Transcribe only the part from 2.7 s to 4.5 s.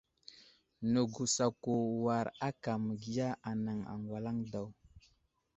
ma məgiya anaŋ aŋgwalaŋ